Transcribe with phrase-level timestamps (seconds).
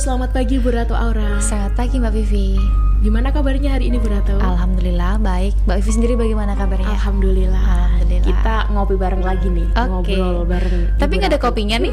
[0.00, 1.36] selamat pagi Bu Ratu Aura.
[1.44, 2.56] Selamat pagi Mbak Vivi.
[3.04, 4.32] Gimana kabarnya hari ini Bu Ratu?
[4.40, 5.52] Alhamdulillah baik.
[5.68, 6.88] Mbak Vivi sendiri bagaimana kabarnya?
[6.88, 7.60] Alhamdulillah.
[7.60, 8.24] Alhamdulillah.
[8.24, 10.16] Kita ngopi bareng lagi nih, Oke.
[10.16, 10.96] ngobrol bareng.
[10.96, 11.92] Tapi nggak ada kopinya nih.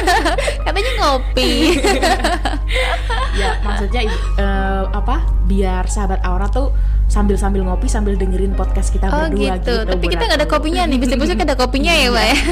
[0.70, 1.50] Katanya ngopi.
[3.32, 4.00] Ya maksudnya
[4.36, 5.24] eh, apa?
[5.48, 6.70] Biar sahabat Aura tuh
[7.08, 9.74] sambil sambil ngopi sambil dengerin podcast kita oh berdua gitu.
[9.84, 10.96] Tapi Bu kita nggak ada kopinya nih.
[10.96, 12.36] Bisa-bisa ada kopinya ya, Mbak ya.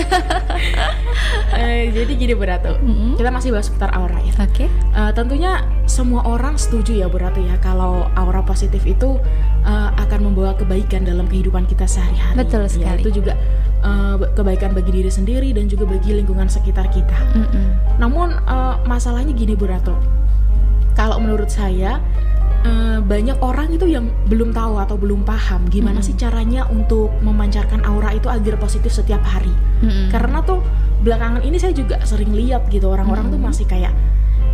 [1.51, 3.19] Eh, jadi gini Bu Ratu, Mm-mm.
[3.19, 4.33] kita masih bahas seputar aura ya.
[4.39, 4.67] Oke.
[4.71, 9.19] Eh, tentunya semua orang setuju ya Bu Ratu ya kalau aura positif itu
[9.61, 12.39] eh, akan membawa kebaikan dalam kehidupan kita sehari-hari.
[12.39, 13.01] Betul Ya, sekali.
[13.03, 13.35] itu juga
[13.83, 17.19] eh, kebaikan bagi diri sendiri dan juga bagi lingkungan sekitar kita.
[17.35, 17.99] Mm-mm.
[17.99, 19.93] Namun eh, masalahnya gini Bu Ratu,
[20.93, 21.99] kalau menurut saya
[22.63, 26.07] eh, banyak orang itu yang belum tahu atau belum paham gimana Mm-mm.
[26.07, 29.53] sih caranya untuk memancarkan aura itu agar positif setiap hari.
[29.81, 30.13] Mm-mm.
[30.13, 30.61] Karena tuh
[31.01, 33.49] belakangan ini saya juga sering lihat gitu orang-orang tuh Mm-mm.
[33.49, 33.97] masih kayak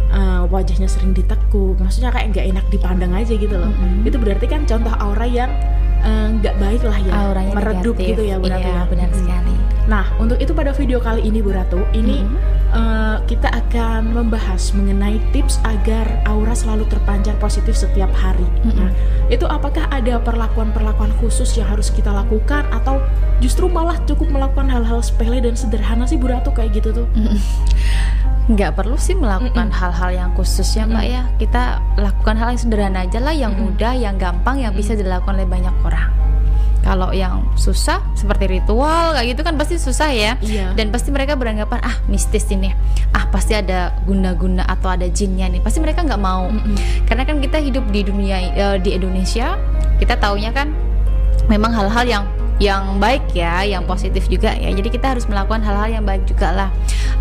[0.09, 3.69] eh, wajahnya sering ditekuk, maksudnya kayak nggak enak dipandang aja gitu loh.
[3.69, 4.07] Mm-mm.
[4.07, 5.51] Itu berarti kan contoh aura yang
[6.01, 8.09] eh, nggak baik lah ya, Auranya meredup negatif.
[8.15, 8.83] gitu ya Bu Ratu Iya, ya.
[8.87, 9.19] benar Mm.
[9.19, 9.55] sekali.
[9.87, 12.39] Nah untuk itu pada video kali ini Bu Ratu, ini Mm-mm.
[12.75, 18.47] eh, kita akan membahas mengenai tips agar aura selalu terpancar positif setiap hari.
[18.67, 18.87] Mm-mm.
[18.87, 18.91] Nah,
[19.31, 22.99] itu apakah ada perlakuan-perlakuan khusus yang harus kita lakukan atau
[23.39, 27.07] justru malah cukup melakukan hal-hal sepele dan sederhana sih Bu Ratu kayak gitu tuh?
[27.15, 27.39] Mm-mm.
[28.47, 33.03] nggak perlu sih melakukan hal-hal yang khusus ya mbak ya kita lakukan hal yang sederhana
[33.03, 33.75] aja lah yang Mm-mm.
[33.75, 36.26] mudah yang gampang yang bisa dilakukan oleh banyak orang
[36.87, 40.71] kalau yang susah seperti ritual kayak gitu kan pasti susah ya Iya.
[40.79, 42.71] dan pasti mereka beranggapan ah mistis ini
[43.11, 46.79] ah pasti ada guna-guna atau ada jinnya nih pasti mereka nggak mau Mm-mm.
[47.11, 49.59] karena kan kita hidup di dunia eh, di Indonesia
[49.99, 50.71] kita taunya kan
[51.51, 52.25] memang hal-hal yang
[52.57, 54.73] yang baik ya, yang positif juga ya.
[54.73, 56.71] Jadi kita harus melakukan hal-hal yang baik juga lah.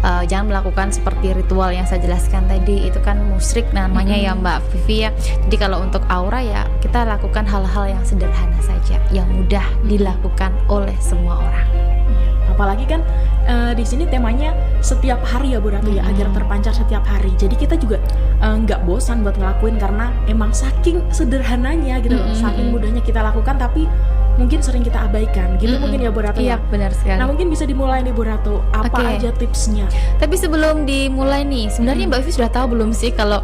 [0.06, 4.46] Eh, jangan melakukan seperti ritual yang saya jelaskan tadi itu kan musrik namanya ya Mm-mm.
[4.46, 5.12] Mbak Vivi ya.
[5.47, 10.96] Jadi kalau untuk aura ya kita lakukan hal-hal yang sederhana saja, yang mudah dilakukan oleh
[11.01, 11.94] semua orang.
[12.55, 13.03] Apalagi kan
[13.43, 16.11] eh, di sini temanya setiap hari ya Bu Ratu ya, Mm-mm.
[16.16, 17.35] agar terpancar setiap hari.
[17.35, 17.99] Jadi kita juga
[18.39, 22.31] eh, nggak bosan buat ngelakuin karena emang saking sederhananya gitu, Mm-mm.
[22.33, 23.83] saking mudahnya kita lakukan tapi
[24.35, 25.83] mungkin sering kita abaikan gitu Mm-mm.
[25.88, 26.67] mungkin ya Bu Ratu Iya ya.
[26.67, 27.19] benar sekali.
[27.19, 29.03] Nah mungkin bisa dimulai nih Bu Ratu, apa Oke.
[29.16, 29.87] aja tipsnya?
[30.16, 32.11] Tapi sebelum dimulai nih, sebenarnya Hmm.
[32.11, 33.39] Mbak Vivi sudah tahu belum sih kalau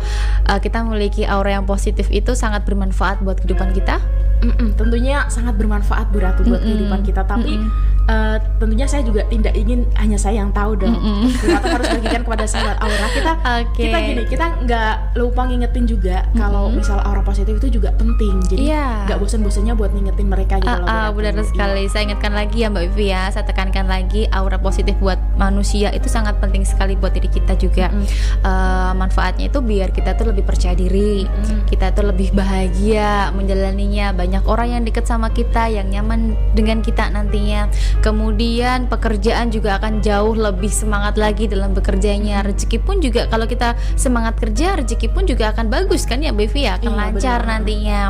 [0.47, 3.99] uh, kita memiliki aura yang positif itu sangat bermanfaat buat kehidupan kita?
[4.41, 6.67] Mm-mm, tentunya sangat bermanfaat Bu Ratu buat Mm-mm.
[6.67, 8.00] kehidupan kita, tapi Mm-mm.
[8.11, 10.91] Eh, tentunya saya juga tidak ingin hanya saya yang tahu dong.
[10.94, 11.31] Mm-mm.
[11.31, 13.33] Bu Ratu harus bagikan kepada sahabat Aura kita.
[13.63, 13.83] Oke.
[13.88, 16.83] Kita gini, kita nggak lupa ngingetin juga kalau Mm-mm.
[16.83, 18.35] misal aura positif itu juga penting.
[18.51, 19.07] Jadi Iya.
[19.07, 21.17] nggak bosan-bosannya buat ngingetin mereka gitu ah, Ratu.
[21.17, 21.45] benar Iya.
[21.47, 21.83] sekali.
[21.88, 23.23] Saya ingatkan lagi ya Mbak Vivi ya.
[23.31, 27.88] Saya tekankan lagi aura positif buat manusia itu sangat penting sekali buat diri kita juga.
[27.89, 28.05] Mm-mm.
[28.43, 31.23] Eh, manfaatnya itu biar kita tuh lebih percaya diri.
[31.23, 31.69] Mm.
[31.69, 34.11] Kita tuh lebih bahagia menjalaninya.
[34.11, 37.69] Banyak orang yang deket sama kita, yang nyaman dengan kita nantinya.
[38.01, 42.41] Kemudian pekerjaan juga akan jauh lebih semangat lagi dalam bekerjanya.
[42.41, 46.66] Rezeki pun juga kalau kita semangat kerja, rezeki pun juga akan bagus kan ya Bevi
[46.66, 47.50] ya, akan Iya, lancar benar.
[47.61, 48.01] nantinya.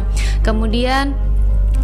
[0.41, 1.11] Kemudian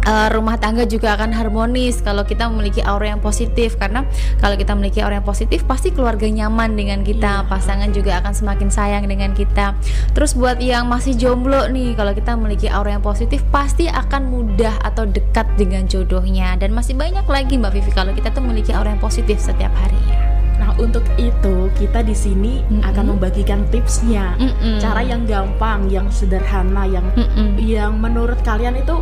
[0.08, 4.08] eh, rumah tangga juga akan harmonis kalau kita memiliki aura yang positif karena
[4.40, 7.46] kalau kita memiliki aura yang positif pasti keluarga nyaman dengan kita Iya.
[7.46, 9.76] pasangan juga akan semakin sayang dengan kita
[10.16, 14.80] terus buat yang masih jomblo nih kalau kita memiliki aura yang positif pasti akan mudah
[14.80, 18.96] atau dekat dengan jodohnya dan masih banyak lagi Mbak Vivi kalau kita tuh memiliki aura
[18.96, 20.16] yang positif setiap harinya
[20.58, 22.82] Nah untuk itu kita di sini Mm-mm.
[22.82, 24.82] akan membagikan tipsnya, Mm-mm.
[24.82, 27.54] cara yang gampang, yang sederhana, yang Mm-mm.
[27.62, 28.98] yang menurut kalian itu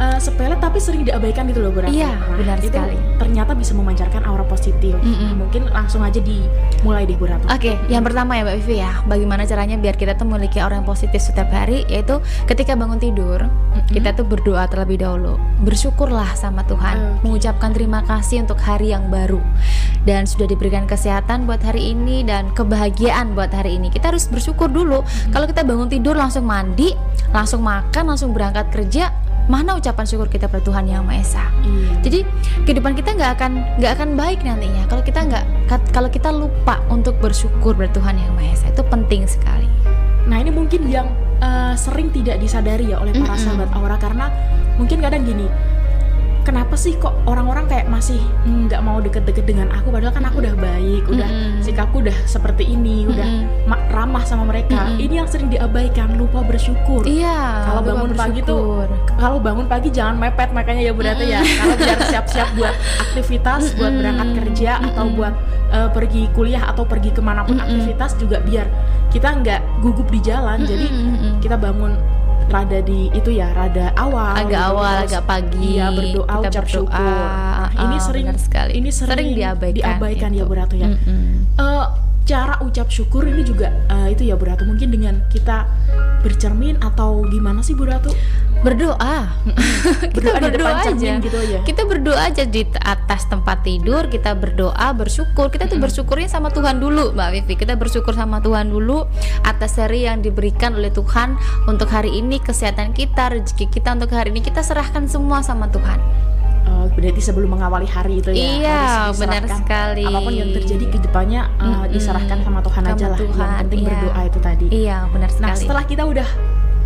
[0.00, 1.92] eh, sepele tapi sering diabaikan gitu loh Bu Ratu.
[1.92, 2.96] Iya, benar itu sekali.
[3.20, 4.96] Ternyata bisa memancarkan aura positif.
[4.96, 5.28] Mm-mm.
[5.30, 7.44] Nah, mungkin langsung aja dimulai deh Bu Ratu.
[7.52, 10.88] Oke, yang pertama ya Mbak Vivi ya, bagaimana caranya biar kita tuh memiliki aura yang
[10.88, 12.18] positif setiap hari, yaitu
[12.48, 13.92] ketika bangun tidur, Mm-mm.
[13.92, 17.28] kita tuh berdoa terlebih dahulu, bersyukurlah sama Tuhan, Oke.
[17.28, 19.42] mengucapkan terima kasih untuk hari yang baru,
[20.08, 23.92] dan sudah diberikan kesehatan buat hari ini dan kebahagiaan buat hari ini.
[23.92, 25.04] Kita harus bersyukur dulu.
[25.34, 26.96] Kalau kita bangun tidur langsung mandi,
[27.34, 29.12] langsung makan, langsung berangkat kerja,
[29.50, 31.44] mana ucapan syukur kita pada Tuhan yang Maha Esa?
[31.66, 31.90] Iya.
[32.06, 32.18] Jadi
[32.70, 33.52] kehidupan kita nggak akan
[33.82, 35.44] nggak akan baik nantinya kalau kita nggak
[35.90, 39.66] kalau kita lupa untuk bersyukur pada Tuhan yang Maha Esa itu penting sekali.
[40.30, 41.10] Nah ini mungkin yang
[41.42, 43.42] eh, sering tidak disadari ya oleh para Mm-mm.
[43.42, 44.30] sahabat aura karena
[44.78, 45.50] mungkin kadang gini,
[46.50, 50.42] kenapa sih kok orang-orang kayak masih mm, nggak mau deket-deket dengan aku padahal kan aku
[50.42, 51.62] udah baik, udah Mm-mm.
[51.62, 53.70] sikapku udah seperti ini, udah Mm-mm.
[53.70, 54.90] ma- ramah sama mereka.
[54.90, 54.98] Mm-mm.
[54.98, 57.06] Ini yang sering diabaikan, lupa bersyukur.
[57.06, 57.70] Iya.
[57.70, 58.86] Kalau bangun pagi tuh, bersyukur.
[59.14, 61.38] Kalau bangun pagi jangan mepet makanya ya Bu Data ya.
[61.38, 64.00] Kalau biar siap-siap buat aktivitas, buat Mm-mm.
[64.02, 65.18] berangkat kerja atau Mm-mm.
[65.22, 65.34] buat
[65.70, 67.62] eh, pergi kuliah atau pergi ke mana pun Mm-mm.
[67.70, 68.66] aktivitas juga biar
[69.14, 71.38] kita nggak gugup di jalan jadi Mm-mm.
[71.38, 71.94] kita bangun
[72.50, 74.70] rada di itu ya rada awal agak gitu.
[74.70, 78.72] awal Terus agak pagi iya berdoa kita ucap berdoa syukur Nah, ini Ah, sering sekali
[78.74, 80.48] ini sering, diabaikan diabaikan ya itu.
[80.48, 81.22] Bu Ratu ya Mm-mm.
[81.56, 81.86] Eh,
[82.22, 85.66] cara ucap syukur ini juga eh, itu ya Bu Ratu mungkin dengan kita
[86.20, 88.12] bercermin atau gimana sih Bu Ratu
[88.60, 89.32] berdoa.
[90.14, 91.24] Kita Berdoa cermin aja.
[91.24, 91.58] gitu aja.
[91.62, 95.48] Kita berdoa aja di atas tempat tidur kita berdoa bersyukur.
[95.48, 97.54] Kita tuh bersyukurnya sama Tuhan dulu Mbak Vivi.
[97.56, 99.08] Kita bersyukur sama Tuhan dulu
[99.42, 104.28] atas hari yang diberikan oleh Tuhan untuk hari ini kesehatan kita rezeki kita untuk hari
[104.30, 104.40] ini.
[104.40, 105.96] Kita serahkan semua sama Tuhan.
[106.60, 110.04] Eh, berarti sebelum mengawali hari itu ya Iya, benar sekali.
[110.04, 111.88] apa pun yang terjadi ke depannya eh, Mm-mm.
[111.88, 113.18] diserahkan sama Tuhan Sama aja lah.
[113.18, 113.88] Tuhan, yang penting iya.
[113.90, 114.66] berdoa itu tadi.
[114.68, 115.60] Iya benar nah sekali.
[115.64, 116.28] setelah kita udah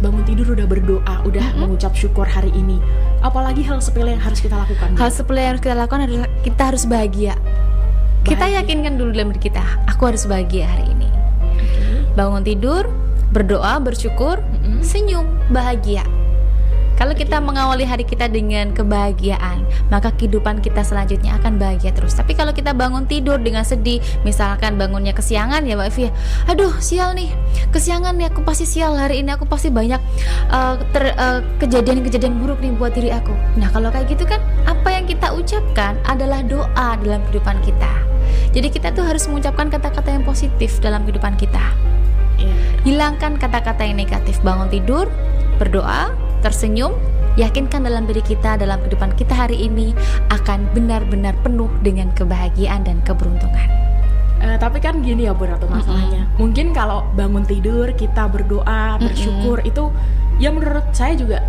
[0.05, 1.61] bangun tidur udah berdoa udah Mm-mm.
[1.65, 2.77] mengucap syukur hari ini
[3.25, 6.63] apalagi hal sepele yang harus kita lakukan hal sepele yang harus kita lakukan adalah kita
[6.69, 7.33] harus bahagia
[8.29, 8.61] kita Bahagia.
[8.61, 11.09] yakinkan dulu dalam diri kita aku harus bahagia hari ini
[11.57, 12.13] Oke.
[12.13, 12.85] bangun tidur
[13.33, 14.85] berdoa bersyukur Mm-mm.
[14.85, 16.05] senyum bahagia
[16.95, 22.15] kalau kita mengawali hari kita dengan kebahagiaan, maka kehidupan kita selanjutnya akan bahagia terus.
[22.15, 26.07] Tapi kalau kita bangun tidur dengan sedih, misalkan bangunnya kesiangan ya Mbak Evi,
[26.47, 27.35] aduh sial nih,
[27.75, 29.99] kesiangan nih aku pasti sial hari ini aku pasti banyak
[30.55, 33.35] uh, ter- uh, kejadian-kejadian buruk nih buat diri aku.
[33.59, 37.93] Nah kalau kayak gitu kan, apa yang kita ucapkan adalah doa dalam kehidupan kita.
[38.55, 41.75] Jadi kita tuh harus mengucapkan kata-kata yang positif dalam kehidupan kita.
[42.39, 42.55] Iya.
[42.87, 44.39] Hilangkan kata-kata yang negatif.
[44.47, 45.11] Bangun tidur,
[45.59, 46.15] berdoa,
[46.45, 46.93] tersenyum,
[47.41, 49.97] yakinkan dalam diri kita dalam kehidupan kita hari ini
[50.29, 53.69] akan benar-benar penuh dengan kebahagiaan dan keberuntungan.
[54.45, 56.29] Eh, tapi kan gini ya Bu Ratu masalahnya.
[56.37, 59.89] Mungkin kalau bangun tidur kita berdoa, bersyukur itu
[60.37, 61.41] ya menurut saya juga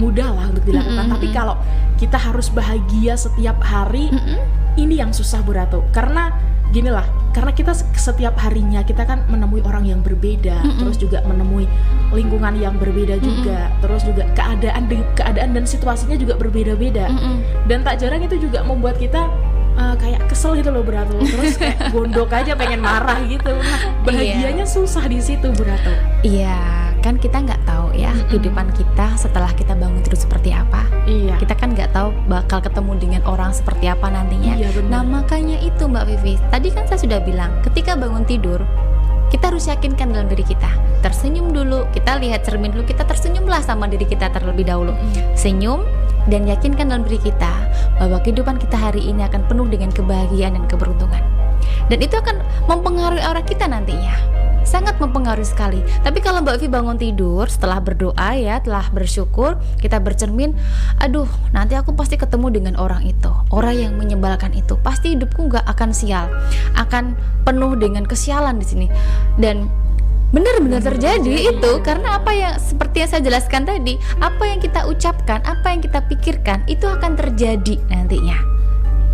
[0.00, 1.04] mudah lah untuk dilakukan.
[1.04, 1.14] Mm-mm.
[1.20, 1.60] Tapi kalau
[2.00, 4.38] kita harus bahagia setiap hari, Mm-mm.
[4.80, 5.84] ini yang susah Bu Ratu.
[5.92, 6.32] Karena
[6.68, 10.78] gini lah, karena kita se- setiap harinya kita kan menemui orang yang berbeda, Mm-mm.
[10.84, 11.64] terus juga menemui
[12.12, 14.84] lingkungan yang berbeda juga, terus juga keadaan
[15.16, 17.08] keadaan dan situasinya juga berbeda-beda.
[17.08, 17.40] Mm-mm.
[17.68, 19.28] dan tak jarang itu juga membuat kita
[19.76, 23.52] uh, kayak kesel gitu loh Berato terus kayak gondok aja pengen marah gitu.
[23.54, 26.58] Nah bahagianya susah di situ Berato Iya,
[26.98, 28.28] kan kita nggak tahu ya Mm-mm.
[28.28, 30.84] kehidupan kita setelah kita bangun tidur seperti apa.
[31.04, 34.54] iya Kita kan nggak tahu bakal ketemu dengan orang seperti apa nantinya.
[34.54, 38.60] iya Nah makanya itu Mbak Vivi Tadi kan saya sudah bilang Ketika bangun tidur
[39.28, 40.68] Kita harus yakinkan dalam diri kita
[41.00, 45.34] Tersenyum dulu Kita lihat cermin dulu Kita tersenyumlah sama diri kita terlebih dahulu Mm.
[45.34, 45.80] Senyum
[46.26, 47.52] Dan yakinkan dalam diri kita
[47.96, 51.20] Bahwa kehidupan kita hari ini akan penuh dengan kebahagiaan dan keberuntungan
[51.88, 54.16] Dan itu akan mempengaruhi aura kita nantinya
[54.68, 55.80] sangat mempengaruhi sekali.
[56.04, 60.52] Tapi kalau Mbak Vi bangun tidur setelah berdoa ya, telah bersyukur, kita bercermin,
[61.00, 61.24] aduh,
[61.56, 64.76] nanti aku pasti ketemu dengan orang itu, orang yang menyebalkan itu.
[64.84, 66.28] Pasti hidupku nggak akan sial,
[66.76, 67.16] akan
[67.48, 68.86] penuh dengan kesialan di sini.
[69.40, 69.72] Dan
[70.28, 75.40] benar-benar terjadi itu karena apa yang seperti yang saya jelaskan tadi, apa yang kita ucapkan,
[75.48, 78.57] apa yang kita pikirkan itu akan terjadi nantinya.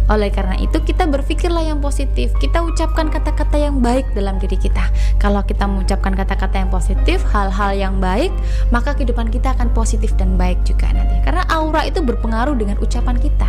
[0.04, 2.36] Oleh karena itu kita berpikirlah yang positif.
[2.36, 4.84] Kita ucapkan kata-kata yang baik dalam diri kita.
[5.16, 8.28] Kalau kita mengucapkan kata-kata yang positif Hal-hal yang baik
[8.68, 11.16] Maka kehidupan kita akan positif dan baik juga nanti.
[11.24, 13.48] Karena aura itu berpengaruh dengan ucapan kita.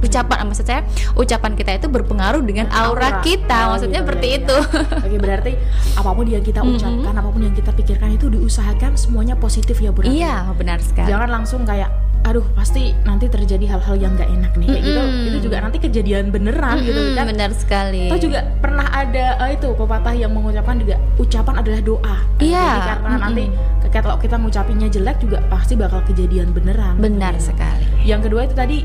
[0.00, 0.80] Ucapan, maksud saya
[1.12, 3.20] Ucapan kita itu berpengaruh dengan aura, Aura.
[3.20, 3.68] kita.
[3.68, 4.40] Oh, Maksudnya gitu, seperti ya, ya.
[4.40, 4.56] itu
[5.04, 5.52] Oke berarti
[5.92, 9.92] apa pun yang kita ucapkan apa pun yang kita pikirkan itu diusahakan semuanya positif ya
[9.92, 10.06] Bu.
[10.08, 11.12] Iya benar sekali.
[11.12, 15.26] Jangan langsung kayak aduh pasti nanti terjadi hal-hal yang nggak enak nih kayak gitu Mm-mm.
[15.26, 19.56] itu juga nanti kejadian beneran gitu Mm-mm, kan Benar sekali Atau juga pernah ada eh,
[19.56, 22.16] itu pepatah yang mengucapkan juga ucapan adalah doa.
[22.36, 23.22] Iya, Jadi karena mm-mm.
[23.22, 23.44] nanti
[23.82, 26.94] ke- kalau kita ngucapinnya jelek juga pasti bakal kejadian beneran.
[26.96, 27.50] Benar Gitu.
[27.50, 28.78] sekali Yang kedua itu tadi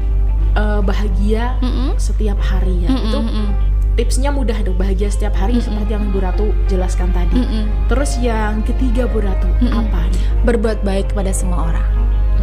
[0.56, 1.90] eh, bahagia Mm-mm.
[1.98, 2.90] setiap hari ya.
[2.90, 3.48] Mm-mm, Itu mm-mm,
[3.96, 5.66] tipsnya mudah tuh bahagia setiap hari Mm-mm.
[5.66, 7.36] seperti yang Ibu Ratu jelaskan tadi.
[7.36, 7.64] mm-mm.
[7.88, 9.76] Terus yang ketiga Bu Ratu Mm-mm.
[9.76, 10.24] apa nih?
[10.42, 11.88] Berbuat baik kepada semua orang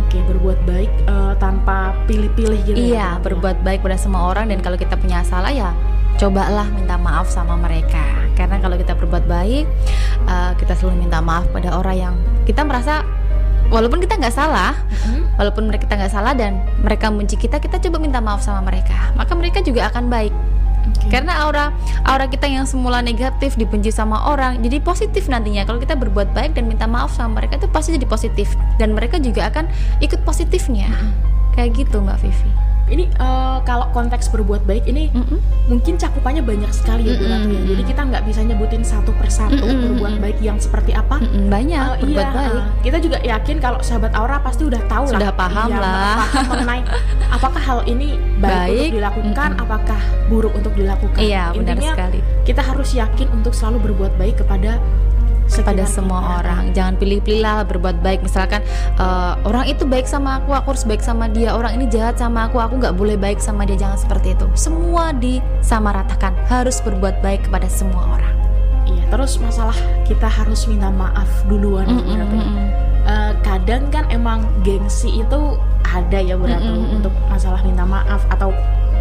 [0.00, 2.76] Oke berbuat baik eh, tanpa pilih-pilih gitu.
[2.76, 3.32] ya, Iya, Ratu?
[3.32, 5.72] berbuat baik pada semua orang dan kalau kita punya salah ya
[6.20, 8.02] cobalah minta maaf sama mereka.
[8.36, 9.64] Karena kalau kita berbuat baik,
[10.24, 12.14] uh, kita selalu minta maaf pada orang yang
[12.48, 13.04] kita merasa
[13.72, 15.36] walaupun kita nggak salah, Mm-mm.
[15.40, 19.12] walaupun mereka kita nggak salah dan mereka benci kita, kita coba minta maaf sama mereka.
[19.16, 20.32] Maka mereka juga akan baik.
[21.02, 21.18] Oke.
[21.18, 21.74] Karena aura
[22.06, 26.54] aura kita yang semula negatif dibenci sama orang jadi positif nantinya kalau kita berbuat baik
[26.54, 29.66] dan minta maaf sama mereka itu pasti jadi positif dan mereka juga akan
[29.98, 30.90] ikut positifnya
[31.58, 32.71] kayak gitu Mbak Vivi.
[32.92, 35.40] Ini eh, kalau konteks berbuat baik ini Mm-mm.
[35.66, 37.60] mungkin cakupannya banyak sekali ya Bu Ratu ya.
[37.66, 39.96] Jadi kita nggak bisa nyebutin satu persatu Mm-mm.
[39.96, 41.16] berbuat baik yang seperti apa.
[41.18, 42.52] Mm-mm, banyak Eh, berbuat iya, baik.
[42.52, 45.34] eh, kita juga yakin kalau sahabat Aura pasti udah tahu Sudah lah.
[45.34, 46.16] paham Iya, lah.
[46.20, 46.80] paham mengenai
[47.32, 49.64] apakah hal ini baik, Baik, untuk dilakukan, mm-mm.
[49.64, 51.16] apakah buruk untuk dilakukan.
[51.18, 52.18] Iya benar Intinya sekali.
[52.44, 54.76] kita harus yakin untuk selalu berbuat baik kepada
[55.60, 56.32] pada semua kita.
[56.40, 56.62] orang.
[56.72, 58.24] Jangan pilih-pilih lah berbuat baik.
[58.24, 58.64] Misalkan
[58.96, 61.52] eh, orang itu baik sama aku, aku harus baik sama dia.
[61.52, 63.76] Orang ini jahat sama aku, aku nggak boleh baik sama dia.
[63.76, 64.48] Jangan seperti itu.
[64.56, 66.32] Semua disamaratakan.
[66.48, 68.34] Harus berbuat baik kepada semua orang.
[68.88, 69.76] Iya, terus masalah
[70.08, 72.68] kita harus minta maaf duluan Mm, mm, mm, mm.
[73.02, 76.96] Eh, kadang kan emang gengsi itu ada ya Mm, mm, mm.
[77.02, 78.54] untuk masalah minta maaf atau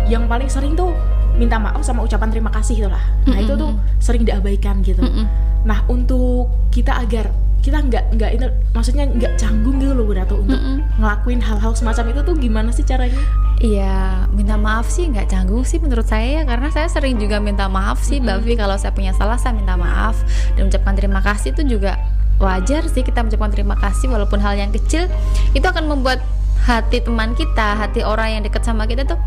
[0.10, 0.92] yang paling sering tuh
[1.38, 3.04] minta maaf sama ucapan terima kasih itulah.
[3.28, 3.80] Nah, Mm, itu mm, tuh mm.
[4.02, 5.02] sering diabaikan gitu.
[5.02, 5.28] Mm, mm.
[5.68, 7.30] Nah, untuk kita agar
[7.62, 10.98] kita nggak nggak itu maksudnya nggak canggung gitu loh Bu Ratu untuk Mm, mm.
[10.98, 13.22] ngelakuin hal-hal semacam itu tuh gimana sih caranya?
[13.62, 17.70] Iya, minta maaf sih nggak canggung sih menurut saya ya karena saya sering juga minta
[17.70, 20.18] maaf sih, Mbak Vi kalau saya punya salah saya minta maaf
[20.58, 22.02] dan ucapkan terima kasih itu juga
[22.42, 25.06] wajar sih kita mengucapkan terima kasih walaupun hal yang kecil
[25.54, 26.26] itu akan membuat
[26.62, 29.18] hati teman kita, hati orang yang dekat sama kita tuh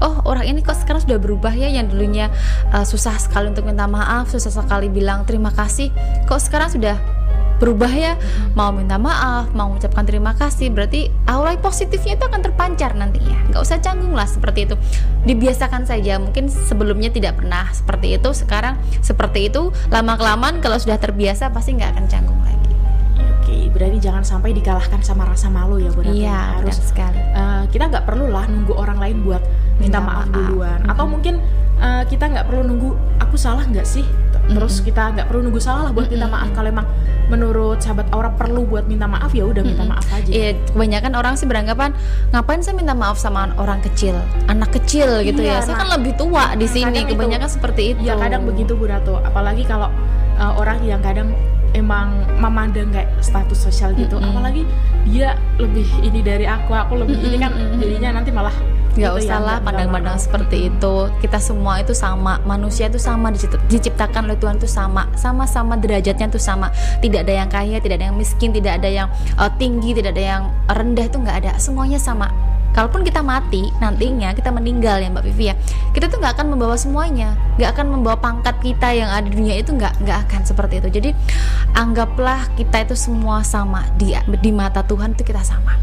[0.00, 2.32] oh orang ini kok sekarang sudah berubah ya yang dulunya
[2.72, 5.92] uh, susah sekali untuk minta maaf, susah sekali bilang terima kasih,
[6.26, 6.98] kok sekarang sudah
[7.60, 8.16] berubah ya?
[8.56, 13.60] Mau minta maaf mau mengucapkan terima kasih berarti aura positifnya itu akan terpancar nantinya nggak
[13.60, 14.74] usah canggung lah seperti itu.
[15.28, 20.96] Dibiasakan saja mungkin sebelumnya tidak pernah seperti itu sekarang seperti itu lama kelamaan kalau sudah
[20.96, 22.59] terbiasa pasti nggak akan canggung lagi
[23.70, 26.12] berarti jangan sampai dikalahkan sama rasa malu ya Bu Ratu.
[26.12, 29.42] iya harus sekali eh, kita nggak perlu lah nunggu orang lain buat
[29.78, 30.34] minta, Minta maaf, maaf.
[30.34, 31.12] duluan atau Mm-mm.
[31.14, 31.34] mungkin
[31.78, 32.90] eh, kita nggak perlu nunggu
[33.22, 34.04] aku salah nggak sih
[34.50, 34.86] terus Mm-mm.
[34.86, 36.34] kita nggak perlu nunggu salah lah buat minta Mm-mm.
[36.36, 36.86] maaf kalau emang
[37.26, 39.94] menurut sahabat Aura perlu buat minta maaf ya udah minta Mm-mm.
[39.94, 41.94] maaf aja Iya, kebanyakan orang sih beranggapan
[42.30, 45.62] ngapain saya minta maaf sama orang kecil, anak kecil gitu Iya, ya.
[45.62, 46.84] Saya nah, kan lebih tua di nah, sini.
[46.90, 48.00] kadang itu- Kebanyakan seperti itu.
[48.02, 49.86] ya kadang begitu Bu Ratu apalagi kalau
[50.34, 51.30] eh, orang yang kadang
[51.70, 54.26] emang memandang kayak status sosial gitu Mm-mm.
[54.28, 54.66] apalagi
[55.06, 58.52] dia lebih ini dari aku aku lebih ini kan jadinya nanti malah
[58.90, 60.94] Nggak gitu ya, usah lah nggak pandang-pandang seperti itu.
[61.22, 66.26] Kita semua itu sama, manusia itu sama dicipt- diciptakan oleh Tuhan itu sama, sama-sama derajatnya
[66.26, 66.74] itu sama.
[66.98, 70.24] Tidak ada yang kaya, tidak ada yang miskin, tidak ada yang uh, tinggi, tidak ada
[70.24, 71.52] yang rendah itu nggak ada.
[71.62, 72.28] Semuanya sama.
[72.70, 75.58] Kalaupun kita mati nantinya kita meninggal ya Mbak Vivi ya,
[75.90, 79.58] kita tuh nggak akan membawa semuanya, nggak akan membawa pangkat kita yang ada di dunia
[79.58, 80.86] itu nggak nggak akan seperti itu.
[80.86, 81.10] Jadi
[81.74, 85.74] anggaplah kita itu semua sama di di mata Tuhan itu kita sama,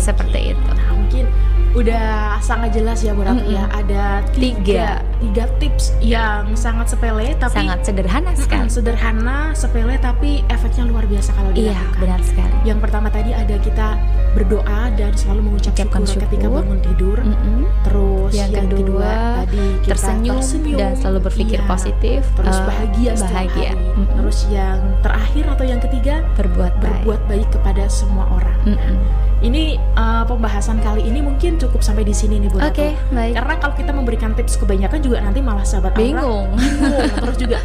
[0.00, 0.68] seperti itu.
[0.72, 1.28] Nah, mungkin
[1.72, 3.56] udah sangat jelas ya Bu Ratu Mm-mm.
[3.56, 3.64] ya.
[3.72, 4.04] Ada
[4.36, 4.88] tiga, tiga
[5.30, 8.66] tips yang sangat sepele tapi Sangat sederhana sekali.
[8.66, 12.00] sederhana, sepele tapi efeknya luar biasa kalau Iya, dilakukan.
[12.00, 12.54] benar sekali.
[12.64, 13.88] Yang pertama tadi ada kita
[14.32, 16.58] berdoa dan selalu mengucap Ucapkan syukur, ketika syukur.
[16.58, 17.18] bangun tidur.
[17.22, 17.60] Mm-mm.
[17.84, 20.40] Terus Yang yang, kedua, tadi kita tersenyum,
[20.74, 21.68] dan selalu berpikir Iya.
[21.68, 22.20] positif.
[22.34, 23.70] Terus eh, bahagia setiap bahagia.
[23.70, 23.78] hari.
[23.94, 24.16] Mm-mm.
[24.18, 26.82] Terus yang terakhir atau yang ketiga berbuat baik.
[26.82, 28.58] berbuat baik kepada semua orang.
[28.66, 28.96] Mm-mm.
[29.42, 32.62] Ini uh, pembahasan kali ini mungkin cukup sampai di sini nih Bu.
[32.62, 33.34] Oke, baik.
[33.34, 36.48] Karena kalau kita memberikan tips kebanyakan juga nanti malah sahabat Bingung.
[36.56, 37.10] bingung.
[37.20, 37.58] Terus juga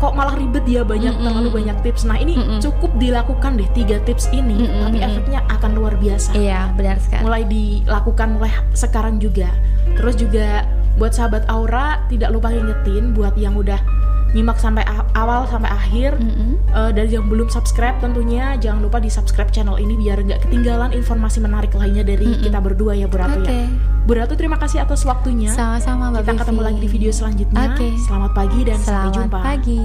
[0.00, 1.26] kok malah ribet dia banyak Mm-mm.
[1.28, 2.08] terlalu banyak tips.
[2.08, 2.58] Nah ini Mm-mm.
[2.64, 5.08] cukup dilakukan deh tiga tips ini, Mm-mm, tapi mm-mm.
[5.12, 6.32] efeknya akan luar biasa.
[6.32, 7.22] Iya, benar sekali.
[7.28, 9.52] Mulai dilakukan mulai sekarang juga.
[10.00, 10.64] Terus juga
[10.96, 13.80] buat sahabat Aura tidak lupa ngingetin buat yang udah
[14.30, 16.16] nyimak sampai awal sampai akhir.
[16.18, 16.54] Mm-mm.
[16.70, 20.94] Eh, dari yang belum subscribe tentunya jangan lupa di subscribe channel ini biar nggak ketinggalan
[20.94, 22.42] informasi menarik lainnya dari Mm-mm.
[22.46, 23.50] kita berdua ya Bu Ratu Oke.
[23.50, 23.66] ya.
[24.06, 25.50] Bu Ratu terima kasih atas waktunya.
[25.50, 27.74] Sama-sama Mbak Kita ketemu lagi di video selanjutnya.
[27.74, 27.88] Oke.
[28.06, 29.38] Selamat pagi dan sampai Selamat jumpa.
[29.42, 29.82] pagi.